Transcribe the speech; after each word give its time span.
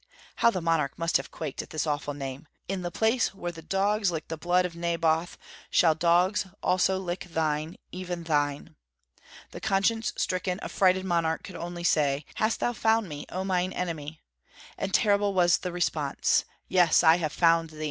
how 0.37 0.49
the 0.49 0.61
monarch 0.63 0.97
must 0.97 1.17
have 1.17 1.29
quaked 1.29 1.61
at 1.61 1.69
this 1.69 1.85
awful 1.85 2.15
name: 2.15 2.47
"In 2.67 2.81
the 2.81 2.89
place 2.89 3.35
where 3.35 3.51
dogs 3.51 4.09
licked 4.09 4.29
the 4.29 4.35
blood 4.35 4.65
of 4.65 4.75
Naboth, 4.75 5.37
shall 5.69 5.93
dogs 5.93 6.47
also 6.63 6.97
lick 6.97 7.25
thine, 7.25 7.77
even 7.91 8.23
thine." 8.23 8.75
The 9.51 9.61
conscience 9.61 10.11
stricken, 10.17 10.59
affrighted 10.61 11.05
monarch 11.05 11.43
could 11.43 11.55
only 11.55 11.83
say, 11.83 12.25
"Hast 12.33 12.61
thou 12.61 12.73
found 12.73 13.09
me, 13.09 13.27
oh 13.29 13.43
mine 13.43 13.73
enemy!" 13.73 14.23
And 14.75 14.91
terrible 14.91 15.35
was 15.35 15.59
the 15.59 15.71
response: 15.71 16.45
"Yes, 16.67 17.03
I 17.03 17.17
have 17.17 17.31
found 17.31 17.69
thee! 17.69 17.79